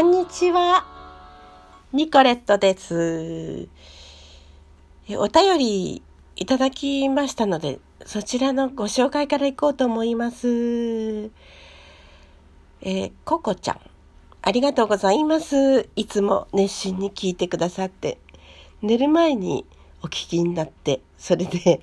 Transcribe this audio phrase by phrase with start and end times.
[0.00, 0.86] こんにちは。
[1.92, 3.68] ニコレットです。
[5.06, 6.02] えお便り
[6.36, 10.48] いただきましたので、そちらのご紹介からいこうと思います。
[10.48, 13.80] えーココちゃん、
[14.40, 15.90] ありがとうございます。
[15.96, 18.16] いつも熱心に聞いてくださって、
[18.80, 19.66] 寝る前に
[20.02, 21.82] お聞きになって、それで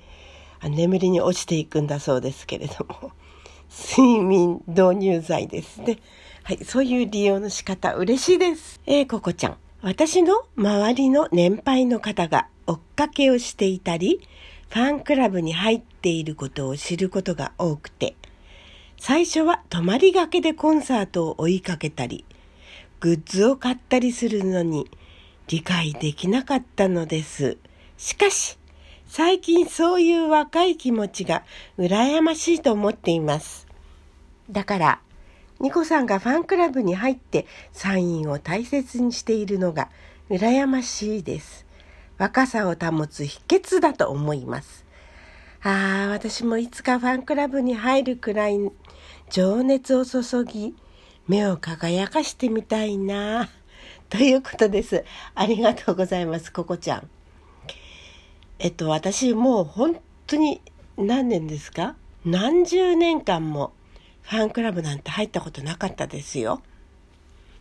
[0.60, 3.12] あ眠りに落ちていくんだそうですけれども、
[3.70, 6.00] 睡眠導入剤ですね。
[6.48, 8.80] はい、そういう利用の仕方嬉しいです。
[8.86, 9.58] えー、ココちゃん。
[9.82, 14.26] 私の周りの年配の方が追っかけをしていたり、
[14.70, 18.16] ファンクラブに入っていることを知ることが多くて、
[18.98, 22.24] 最初は泊まりがけでコンサートを追いかけたり、
[23.00, 24.90] グッズを買ったりするのに
[25.48, 27.58] 理解できなかったのです。
[27.98, 28.56] しかし、
[29.06, 31.42] 最近そういう若い気持ちが
[31.76, 33.66] 羨ましいと思っています。
[34.50, 35.00] だから、
[35.60, 39.90] ニコさんがファンクラブに入ってサインを大切にしているのが
[40.30, 41.66] 羨ましいです。
[42.16, 44.84] 若さを保つ秘訣だと思います。
[45.62, 48.58] ああ、私もいつかファンクラブに入るくらい
[49.30, 50.74] 情熱を注ぎ、
[51.26, 53.48] 目を輝かしてみたいな。
[54.08, 55.04] ということです。
[55.34, 57.10] ありがとうございます、ココちゃん。
[58.58, 60.60] えっと、私もう本当に
[60.96, 61.96] 何年ですか？
[62.24, 63.72] 何十年間も
[64.28, 66.60] ファンクラブなんて入ったことなかったですよ。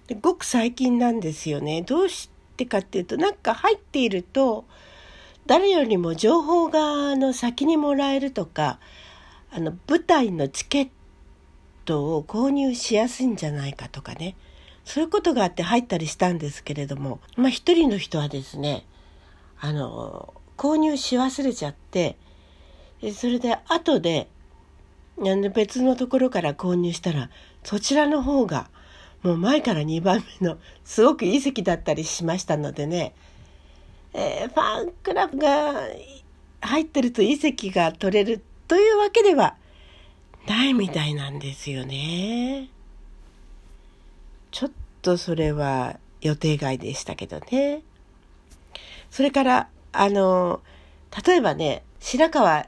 [0.08, 1.82] でごく最近なんですよね。
[1.82, 4.66] どうしてかっていうと、なんか入っていると、
[5.46, 8.80] 誰よりも情報があの先にもらえるとか、
[9.50, 10.90] あの舞台のチケッ
[11.86, 14.36] トを購入しやすいんじゃないかとかね。
[14.84, 18.86] そういうことがあって入ったりしたんですけれども、まあ一人の人はですね、
[19.58, 22.18] あの、購入し忘れちゃって、
[23.14, 24.28] それで後で、
[25.18, 27.30] の別のところから購入したら、
[27.64, 28.70] そちらの方が、
[29.24, 33.14] もう前から2番目のすごくいい席だったりしましたのでね、
[34.14, 35.74] えーファンクラブが
[36.62, 39.56] 入ってるといい席が取れるというわけでは
[40.48, 42.70] ないみたいなんですよね。
[44.52, 47.82] ちょっとそれは予定外でしたけどね。
[49.10, 50.62] それから、あの、
[51.26, 52.68] 例えばね、白川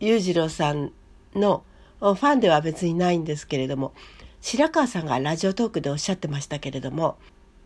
[0.00, 0.92] 裕次郎さん
[1.38, 1.64] の
[2.00, 3.92] ファンでは別にないんですけれども、
[4.40, 7.16] 白川さんがラジオトークでおっしゃってましたけれども、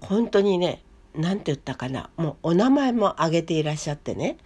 [0.00, 0.82] 本当にね、
[1.14, 4.38] なんて言ったかな、もうお名前も挙げていらっしゃってね、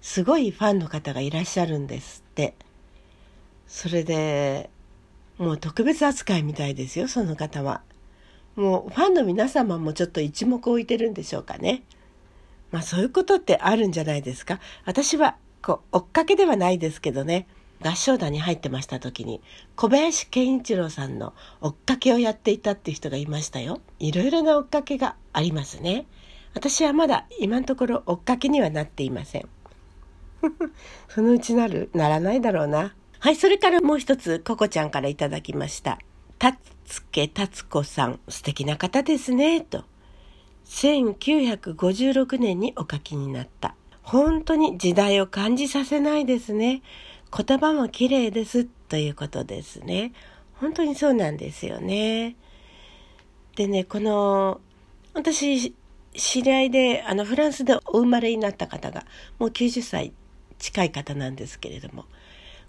[0.00, 2.54] すごいファンの方がいらっしゃるんですって。
[3.66, 4.68] それで、
[5.38, 7.80] もう特別扱いみたいですよ、その方は。
[8.54, 11.82] もうファンの皆様もちょっと一目置いてるんでしょうかね。
[12.70, 14.60] まあそういうことってあるんじゃないですか。
[14.84, 17.46] 私はこう追っかけではないですけどね、
[17.82, 19.42] 合唱団に入ってました時に
[19.76, 23.80] 小林健一郎さんの追っかけをやっていたっていう人がいましたよ。
[23.98, 26.06] いろいろな追っかけがありますね。
[26.54, 29.48] 私はまだ今のところ追っかけにはなっていません。
[31.08, 32.94] そのうちなる、ならないだろうな。
[33.18, 35.98] はい、それからもう一つ、ココちゃんからいただきました。
[36.38, 39.84] たつけたつこさん、素敵な方ですね、と。
[40.66, 43.74] 1956年にお書きになった。
[44.02, 46.82] 本当に時代を感じさせないですね。
[47.34, 50.12] 言葉も綺麗です、ということですね。
[50.54, 52.36] 本当にそうなんですよね。
[53.56, 54.60] でね、この、
[55.14, 55.74] 私、
[56.14, 59.06] 知り合いで、あの、フランスでお生まれになった方が、
[59.38, 60.12] もう90歳
[60.58, 62.04] 近い方なんですけれども、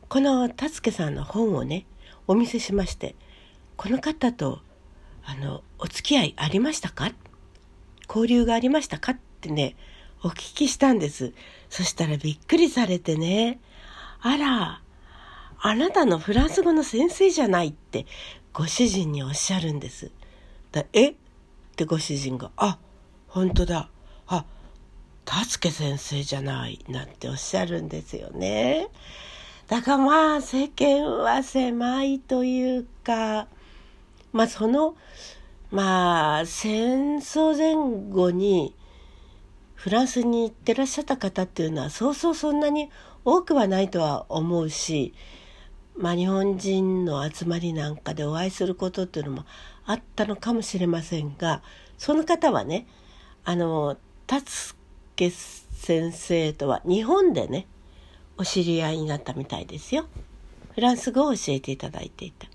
[0.07, 1.85] この達助さんの本をね、
[2.25, 3.16] お見せしまして、
[3.75, 4.62] この方と、
[5.25, 7.12] あの、お付き合いありましたか？
[8.07, 9.12] 交流がありましたか？
[9.13, 9.75] ってね、
[10.23, 11.34] お聞きしたんです。
[11.69, 13.59] そしたらびっくりされてね、
[14.25, 14.81] あら、
[15.59, 18.06] あなたのフランス語の先生じゃないって
[18.53, 20.11] ご主人におっしゃるんです。
[20.72, 21.09] だえ？
[21.09, 21.16] っ
[21.75, 22.78] てご主人が、あ、
[23.28, 23.89] 本当だ。
[24.28, 24.45] あ、
[25.25, 28.88] 達助先生じゃないなんておっしゃるんですよね。
[29.67, 33.47] だからまあ世間は狭いというか、
[34.31, 34.96] まあその、
[35.70, 37.75] まあ戦争前
[38.09, 38.73] 後に
[39.84, 42.90] フランスに行ってらっしゃった方っていうのはそうそうそんなに
[43.26, 45.14] 多くはないとは思うし、
[45.97, 49.46] まあ日本人の集まりなんかでお会いすることっていうのも
[49.85, 51.62] あったのかもしれませんが、
[51.97, 52.88] その方はね、
[53.44, 54.74] あの、達
[55.18, 57.68] 助先生とは日本でね、
[58.38, 60.06] お知り合いになったみたいですよ。
[60.76, 62.47] フランス語を教えていただいていた。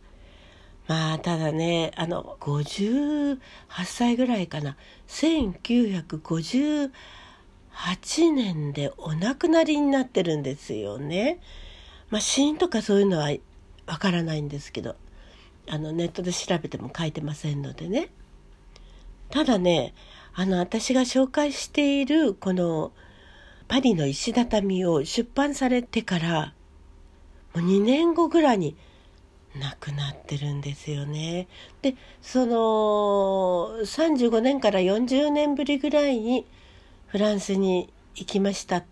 [0.89, 3.39] まあ、ただね、あの、58
[3.85, 4.77] 歳ぐらいかな。
[5.07, 6.91] 1958
[8.33, 11.39] 年でお亡くなりになってるんですよね。
[12.11, 13.31] まあ、死因とかそういうのは
[13.87, 14.97] わからないんですけど、
[15.69, 18.11] あの、ネットで調べても書いてませんのでね。
[19.31, 19.95] ただね
[20.35, 22.93] あの私が紹介しているこの
[23.67, 26.55] パリの石畳を出版されてから
[27.55, 28.77] もう2年後ぐらいに
[29.59, 31.49] 亡くなってるんですよね。
[31.83, 36.47] でその35年から40年ぶりぐらいに
[37.07, 38.85] フランスに行きましたっ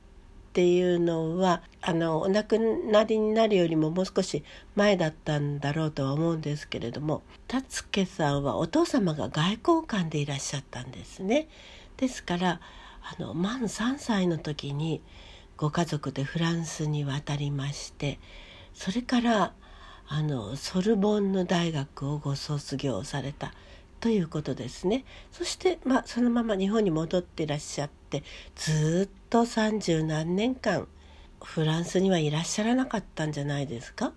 [0.53, 4.43] ていうのはあのお亡くなりになるよりももう少し
[4.75, 11.49] 前だったんだろうとは思うんですけれども達家さんはお父様が外交官でいらっしゃったんですね。
[11.97, 12.61] ですから
[13.03, 15.01] あの満3歳の時に
[15.57, 18.19] ご家族でフランスに渡りまして
[18.75, 19.53] それから
[20.09, 23.53] あのソルボンヌ大学をご卒業された
[23.99, 25.05] ということですね。
[25.33, 28.23] そして、まあ、そのまま日本に戻っていらっしゃって
[28.55, 30.87] ずっと三十何年間
[31.43, 34.13] フランスにはいらっしゃらなかったんじゃないですか？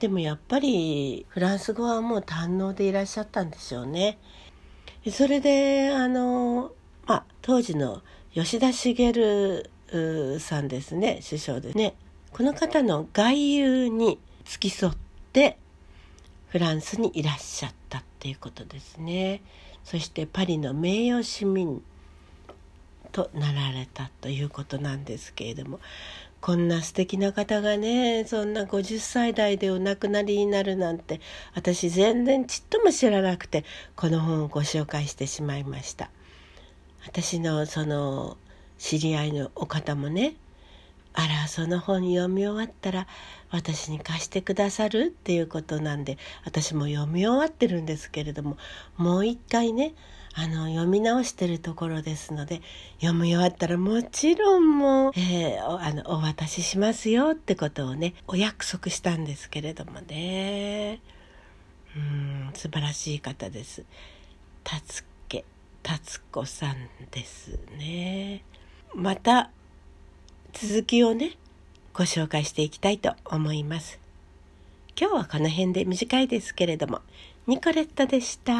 [0.00, 4.18] でもやっぱりフランス語はもう堪能でいらっしゃったんでしょうね。
[5.10, 6.72] それであの、
[7.06, 8.02] まあ、当時の
[8.34, 9.12] 吉田茂
[10.38, 11.94] さんですね首相ですね。
[12.32, 14.92] この方の外遊に付き添っ
[15.32, 15.58] て
[16.48, 19.42] フランスにいらっしゃったっていうことですね。
[19.84, 21.82] そしてパリの名誉市民
[23.12, 25.80] となられたということなんですけれども
[26.40, 31.20] こんな素敵な方がねそんな50歳代でお亡くなりになるなんて
[31.54, 33.64] 私全然ちっとも知らなくて
[33.96, 36.10] この本をご紹介してしまいました。
[37.06, 38.36] 私のその
[38.78, 40.34] 知り合いのお方もね
[41.14, 43.06] あらその本読み終わったら
[43.50, 48.56] 私に貸してくださるっていうことなんで私も読み終わってるんですけれども
[48.96, 49.94] もう一回ね
[50.34, 52.62] あの読み直してるところですので
[53.00, 61.00] 読み終わったらもちろんもう、えー、あのお渡ししますよってことをねお約束したんですけれどもね
[61.96, 63.84] うん素晴らしい方です。
[64.62, 65.44] 達家
[65.82, 66.76] 達子さん
[67.10, 68.44] ですね。
[68.94, 69.50] また
[70.52, 71.32] 続きをね
[71.98, 73.98] ご紹介していきたいと思います。
[74.96, 77.00] 今日はこの辺で短いですけれども、
[77.48, 78.54] ニコレットでした。